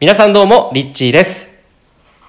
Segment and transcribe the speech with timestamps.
[0.00, 1.46] 皆さんどうも、リッチーです。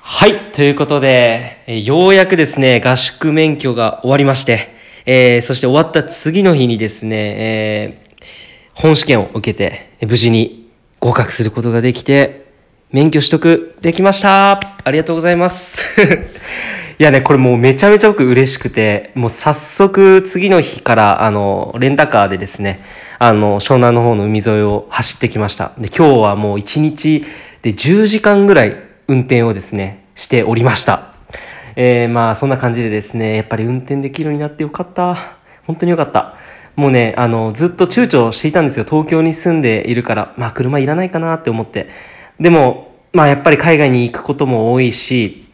[0.01, 8.25] はい、ということで、えようやくですね、合宿免許が終わりまして、えーそして終わった次の日にですね、えー
[8.73, 12.51] 本試験を受けて、無事に合格することができて、
[12.91, 15.79] 免許取得できましたありがとうございます。
[16.99, 22.81] いやね、これもうめちゃめちゃ僕嬉しくて、もう早速次の日から、あの、レンタカーでですね、
[23.17, 25.71] あの、湘南の方の海沿いを走ってきました。
[25.77, 27.23] で、今日はもう1日
[27.61, 28.75] で10時間ぐらい
[29.07, 31.13] 運転をですね、しておりました。
[31.75, 35.15] えー、まあそんな感じでですね、やっぱり運転できるようになってよかった。
[35.67, 36.35] 本当によかった。
[36.75, 38.85] もうね、あの、ずっと躊躇していたんですよ。
[38.85, 41.89] 東京に住んでいるから、まあ車いらないかなって思って。
[42.39, 45.47] でも、まあやっぱり海外に行くことも多いし、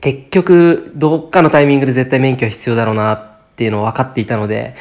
[0.00, 4.74] 結局、どっかのタイミングで絶対免許は必要だろうなっていうのを分かっていたので、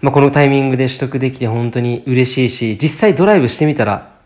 [0.00, 4.19] まあこのタイミングで取得できて本当に嬉しいし、実際ドライブしてみたら、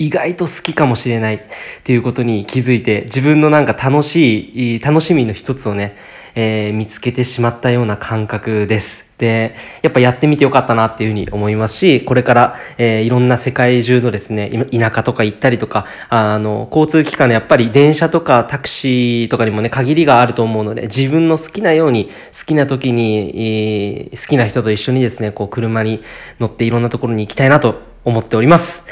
[0.00, 1.40] 意外と好きかもしれないっ
[1.84, 5.94] ていうことに気づいて自分のなんか楽しい楽しみの一つをね、
[6.34, 9.10] えー見つけてしまったような感覚です。
[9.18, 26.02] でやっぱやってみてよかったなっていうふうに思いますしこれから、えーいろんな世界中のですね田舎とか行ったりとかあの交通機関のやっぱり電車とかタクシーとかにもね限りがあると思うので自分の好きなように好きな時に、えー好きな人と一緒にですねこう車に
[26.38, 28.84] 乗っていろんなところに行きたいなと思っております。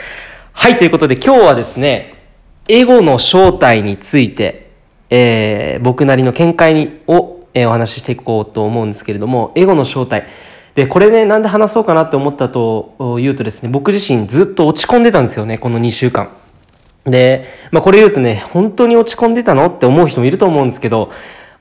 [0.60, 2.14] はい、ということで今日はですね、
[2.68, 4.72] エゴの正体について、
[5.08, 10.26] えー僕なりの見解を、えーお話ししていこうと思うんですけれども、エゴの正体。
[10.74, 16.28] で、これね、なんで話そうかなって思ったというとですね、僕自身ずっと落ち込んでたんですよね、この2週間。
[17.04, 21.12] で、まあこれ言うとね、本当に落ち込んでたのって思う人もいると思うんですけど、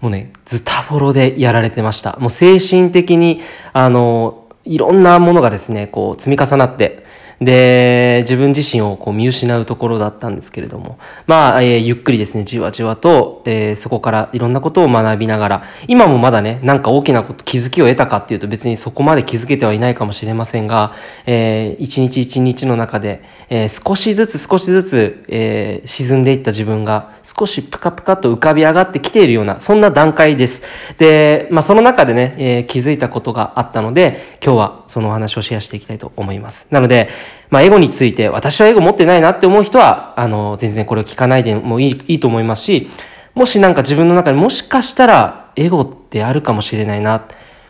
[0.02, 2.18] もうね、ズタボロでやられてました。
[2.20, 3.42] もう精神的に、
[3.74, 7.06] あの、いろんなものがですね、こう積み重なって、
[7.40, 20.94] で、自分自身をこう見失うところだったんですけれども、まあ、えーゆっくりですね、じわじわと、えーそこからいろんなことを学びながら、今もまだね、なんか大きなこと、気づきを得たかっていうと別にそこまで気づけてはいないかもしれませんが、
[21.26, 30.64] えー一日一日の中で、えー少しずつ少しずつ、えー沈んでいった自分が少しプカプカと浮かび上がってきているような、そんな段階です。
[30.98, 36.68] で、まあその中でね、えー気づいたことがあったので、今日はそのお話をシェアしていきたいと思います。
[36.72, 37.10] なので、
[37.50, 42.90] まあエゴについて、私はエゴ持ってないなって思う人は、あの、全然これを聞かないでもいいいいと思いますし、
[43.36, 47.26] もしなんか自分の中にもしかしたらエゴってあるかもしれないな、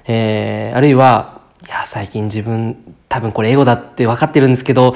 [0.07, 2.78] えーあるいは、いや、最近自分、
[3.09, 4.94] 多分これエゴだって分かってるんですけど、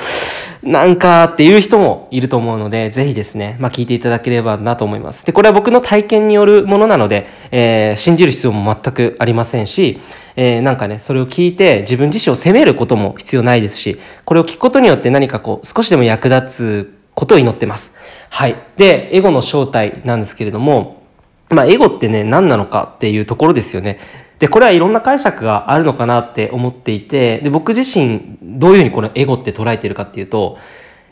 [0.63, 5.25] なんかっていう人もいると思うので、ぜひですね、まあ聞いていただければなと思います。
[5.25, 9.99] で、これは僕の体験によるものなので、えー信じる必要も全くありませんし、
[10.35, 17.93] えーなんかね、それを聞いて自分自身を責めることも必要ないですし、これを聞くことによって何かこう、少しでも役立つことを祈ってます。
[18.29, 18.55] はい。
[18.77, 21.01] で、エゴの正体なんですけれども、
[21.49, 23.99] まあ、エゴってね、何なのかっていうところですよね。
[24.41, 30.57] で、これはいろんな解釈があるのかなって思っていて、で、僕自身、どういうふうにこのエゴって捉えてるかっていうと、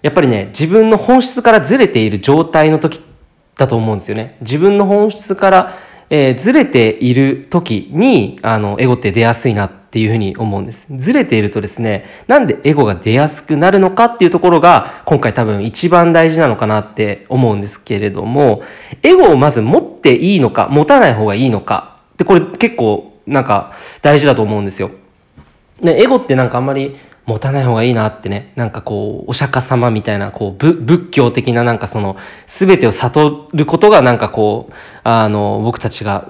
[0.01, 3.01] やっぱりね、自分の本質からずれている状態の時
[3.55, 4.37] だと思うんですよね。
[4.41, 5.77] 自分の本質から、
[6.09, 10.97] えーずれている時に、あの、エゴって出やすいなっていうふうに思うんです。
[10.97, 18.63] ずれているとですね、なんでエゴが出やすくなるのかっていうところが、今回多分一番大事なのかなって思うんですけれども、
[19.03, 21.99] エゴをまず持っていいのか、持たない方がいいのか。
[22.17, 24.91] で、これ結構なんか大事だと思うんですよ。
[25.81, 26.95] ね、エゴってなんかあんまり
[27.29, 32.17] 持たない方がいいなってね、なんかこう、お釈迦様みたいな、こう、仏教的ななんかその、
[32.47, 34.73] すべてを悟ることがなんかこう、
[35.03, 36.27] あの、僕たちが、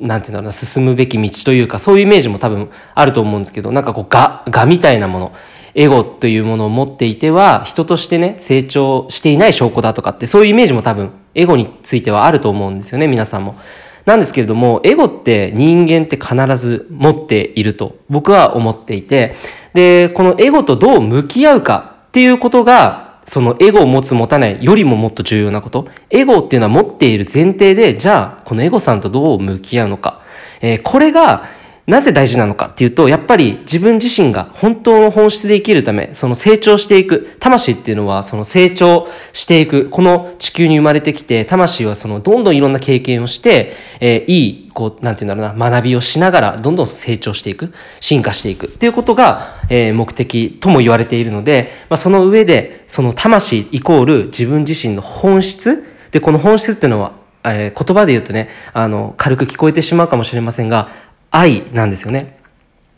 [0.00, 5.32] なんていうんだろうな、進むべき道というか、そういうイメージも多分あると思うんですけど、なんかこう、が、がみたいなもの、
[5.74, 13.56] エゴというものを持っていては、人としてね、成長していない証拠だとかって、そういうイメージも多分、エゴについてはあると思うんですよね、皆さんも。
[14.04, 19.34] なんですけれども、エゴって人間って必ず持っていると僕は思っていて、
[19.74, 25.86] で、このエゴとどう向き合うかっていうことが、そのエゴを持つ持たないよりももっと重要なこと。
[26.10, 30.22] エゴっていうのは持っている前提で、じゃあこのエゴさんとどう向き合うのか。
[30.60, 31.44] えーこれが
[31.90, 37.36] なぜ大事なのかっていうと、やっぱり自分自身が本当の本質で生きるため、その成長していく。
[37.40, 39.90] 魂っていうのはその成長していく。
[39.90, 47.74] この地球に生まれてきて、魂はそのどんどんいろんな経験をして、えーいい、こう、なんていうんだろうな、学びをしながらどんどん成長していく。
[47.98, 48.66] 進化していく。
[48.66, 55.84] っていうことが、えー目的とも言われているので、まあ、その上で、その魂イコール自分自身の本質。
[56.12, 62.38] で、この本質っていうのは、え言葉で言うとね、あの、軽く聞こえてしまうかもしれませんが、愛なんですよね。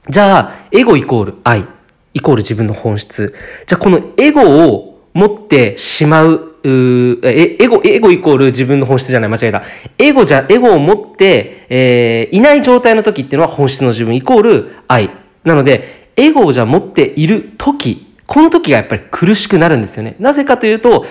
[0.08, 1.66] じゃあ、エゴイコール愛、
[2.14, 3.34] イコール自分の本質。
[3.66, 9.62] じゃあ、このエゴを持ってしまううえ、エゴ、エゴイコール自分の本質じゃない、間違えた。
[9.98, 15.10] エゴじゃ、エゴを持って、えー、いない状態の時っていうのは本質の自分イコール愛。
[15.44, 20.14] なので、エゴをじゃ持っている時、この時がやっぱり苦しくなるんですよね。
[20.18, 21.04] なぜかというと、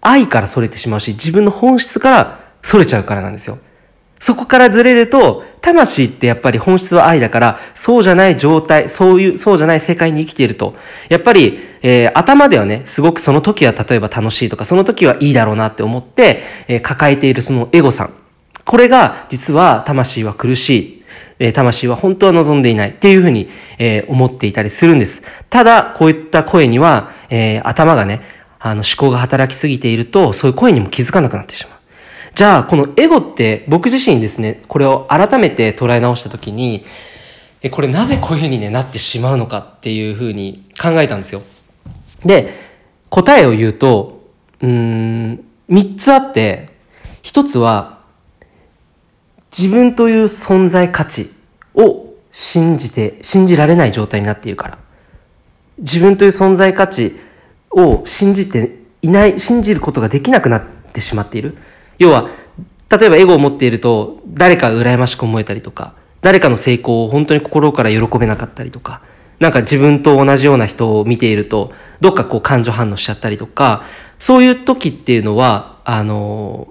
[0.00, 3.58] 愛から逸れてしまうし、自分の本質から逸れちゃうからなんですよ。
[4.18, 10.74] そこからずれると、魂ってやっぱり本質は愛だから、そうじゃない状態、そういう、そうじゃない世界に生きていると、
[11.08, 18.14] やっぱり、えー、頭ではね、すごくその時は例えば楽しいとか、その時はいいだろうなって思って、えー、抱えているそのエゴさん。
[18.64, 20.96] これが、実は魂は苦しい。
[21.38, 25.22] えー、魂は本当は望んでいないっていうふうに、えー、思っていたりするんです。
[25.50, 28.22] ただ、こういった声には、えー、頭がね、
[28.58, 31.75] あの思考が働きすぎていると、そういう声にも気づかなくなってしまう。
[32.36, 36.84] じゃあ、このエゴって僕自身ですね、これを改めて捉え直した時に、
[37.62, 41.40] え、これなぜこういうふうに、ね、なってしまうのかっていうふうに考えたんですよ。
[42.26, 42.52] で、
[43.08, 44.20] 答えを言うと、
[44.60, 46.68] うん、3つあって、
[47.22, 48.00] 1つは、
[49.50, 51.30] 自分という存在価値
[51.74, 54.78] を信じて、信じられない状態になっているから。
[55.78, 57.18] 自分という存在価値
[57.70, 61.56] を信じていない、信じることができなくなってしまっている。
[61.98, 62.30] 要は、
[62.90, 69.00] 例えばエゴを持っていると、誰かが羨ましく思えたりとか、誰かの成功を本当に心から喜べなかったりとか、
[69.38, 73.84] なんか自分と同じような人を見ていると、どっかこう感情反応しちゃったりとか、
[74.18, 76.68] そういう時っていうのは、あの、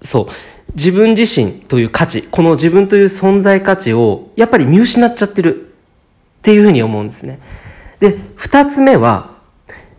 [0.00, 0.26] そう、
[0.74, 5.72] 自分自身という価値、この自分という存在価値を、やっぱり見失っちゃってる
[6.38, 7.38] っていうふうに思うんですね。
[8.00, 9.34] で、二つ目は、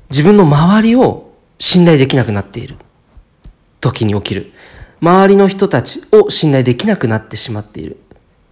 [0.10, 2.76] 自分の周りを信頼できなくなっている。
[3.86, 4.52] 時に起きる。
[5.02, 7.98] 周りの人たちを信頼できなくなってしまっている。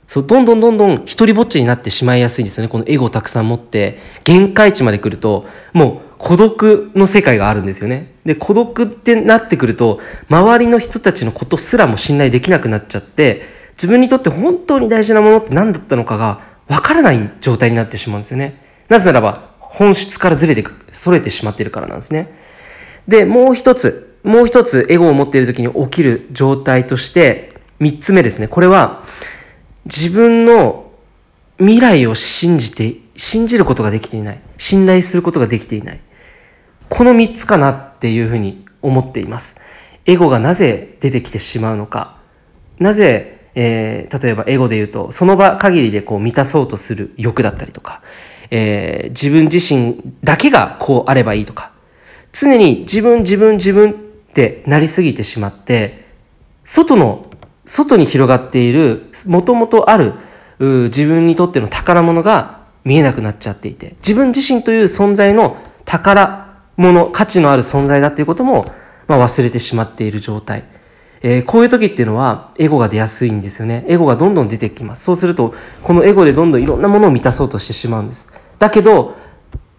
[0.07, 2.69] そう、どんどんどんどん一人ぼっちになってしまいやすいんですよね。
[2.69, 8.13] このエゴをたくさん持って、限界値まで来ると、もう孤独の世界があるんですよね。
[8.25, 9.99] で、孤独ってなってくると、
[10.29, 13.41] 周りの人たちのことすらも信頼できなくなっちゃって、
[13.73, 18.61] 自分にとって本当に大事なものって何だったのかがわからない状態になってしまうんですよね。
[18.89, 22.31] なぜならば、本質からずれてく、それてしまっているからなんですね。
[23.07, 28.47] で、もう一つ、もう一つエゴを持っている時に起きる状態として、三つ目ですね。
[28.47, 29.03] これは、
[29.85, 30.91] 自分の
[31.57, 34.39] 未来を信じて、信じることができていない。
[34.57, 35.99] 信頼することができていない。
[36.89, 39.59] この三つかなっていうふうに思っています。
[40.05, 42.17] エゴがなぜ出てきてしまうのか。
[42.79, 48.01] なぜ、えー、例えばエゴで言うと、その場限りでこう満たそうとする欲だったりとか、
[48.51, 51.71] えー、自分自身だけがこうあればいいとか、
[52.31, 54.02] 常に自分自分自分
[54.33, 56.07] ってなりすぎてしまって、
[56.65, 57.27] 外の、
[57.67, 60.15] 外に広がっている、もともとある
[60.59, 68.71] 自分にとっての宝物が見えなくなっちゃっていて、自分自身という存在の宝物、価値のある存在だっていうことも、
[69.07, 70.63] まあ、忘れてしまっている状態。
[71.21, 73.85] えー、こういう時っていうのはエゴが出やすいんですよね。
[73.87, 75.03] エゴがどんどん出てきます。
[75.03, 75.53] そうすると、
[75.83, 78.33] このエゴでどんどんいろんなものを満たそうとしてしまうんです。
[78.57, 79.15] だけど、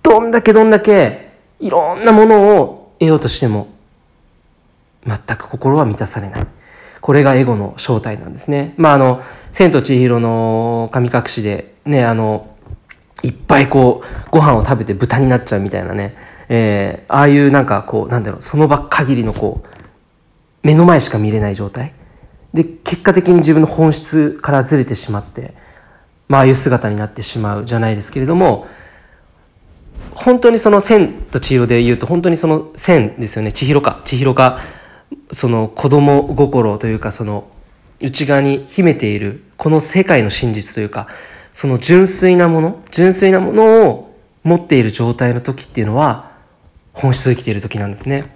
[0.05, 3.74] どんだけどんだけいろんなものを得ようとしても
[5.07, 6.47] 全く心は満たされない。
[7.01, 8.75] これがエゴの正体なんですね。
[8.77, 9.23] まあ、あの、
[9.53, 12.55] 千と千尋の神隠しで、ね、あの、
[13.23, 16.17] いっぱいこう、ご飯を食べて豚になっちゃうみたいなね、
[16.49, 19.69] えー、ああいうなんかこう、なんだろう、その場限りのこう、
[20.63, 21.93] 目の前しか見れない状態。
[22.55, 25.55] で、結果的に自分の本質からずれてしまって、
[26.29, 28.67] まあ、ああいう姿になってしまうじゃないですけれども、
[30.13, 34.61] 本当にその千と千尋で言うと、本当にその千ですよね、千尋か、千尋か、
[35.35, 37.49] その子供心というかその
[38.01, 41.09] 内側に秘めているこの世界の真実というか
[41.53, 46.33] その純粋なもの純粋なものを持っている状態の時っていうのは
[46.93, 48.33] 本質を生きている時なんですね。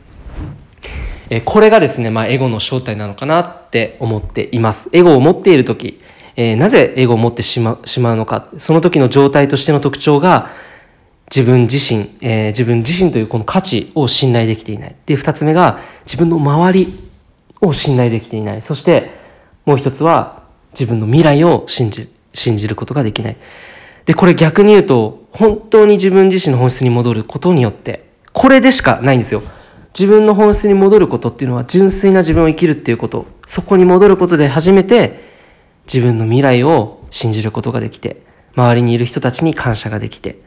[1.31, 4.89] えこれがですね、まあ、エゴの正体なのかなって思っています。
[4.93, 6.01] エゴを持っている時、
[6.37, 10.51] えー、なぜエゴを持ってしましまうのかその時の状態としての特徴が
[11.35, 14.97] 自分自身、えー、自分自身というこの価値を信頼できていない。
[15.07, 16.95] で、二つ目が自分の周り
[17.61, 18.63] を信頼できていない。
[18.63, 19.11] そして、
[19.67, 20.43] もう一つは
[20.73, 23.37] 自分の未来を信じ、信じることができない。
[24.07, 29.43] で、これ逆に言うと、本当に自分自身の本質に戻ることによって、これでしかないんですよ。
[29.99, 33.27] 自分の本質に戻ることっていうのは純粋な自分を生きるっていうこと。
[33.47, 35.21] そこに戻ることで初めて
[35.87, 38.23] 自分の未来を信じることができて、
[38.55, 40.39] 周りにいる人たちに感謝ができて、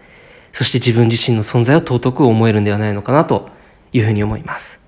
[0.52, 3.50] そして自分自身の存在を尊く思えるんではないのかなと
[3.94, 4.80] いうふうに思います。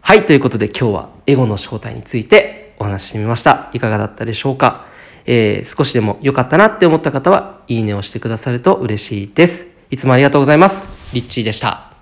[0.00, 3.70] はい、ということで今日はエゴの正体についてお話ししてみました。
[3.72, 4.86] いかがだったでしょうか、
[5.24, 9.68] えー、少しでも良かったなって思った方は、いいねをしてくださると嬉しいです。
[9.90, 11.14] いつもありがとうございます。
[11.14, 11.95] リッチーでした。